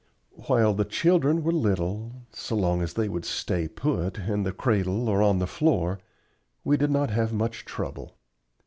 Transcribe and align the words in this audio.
While 0.47 0.73
the 0.73 0.83
children 0.83 1.43
were 1.43 1.51
little 1.51 2.23
so 2.31 2.55
long 2.55 2.81
as 2.81 2.95
they 2.95 3.07
would 3.07 3.23
"stay 3.23 3.67
put" 3.67 4.17
in 4.17 4.41
the 4.41 4.51
cradle 4.51 5.07
or 5.07 5.21
on 5.21 5.37
the 5.37 5.45
floor 5.45 5.99
we 6.63 6.75
did 6.75 6.89
not 6.89 7.11
have 7.11 7.31
much 7.31 7.65
trouble. 7.65 8.17